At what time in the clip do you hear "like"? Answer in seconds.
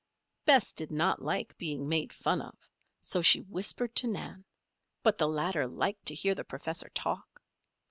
1.21-1.55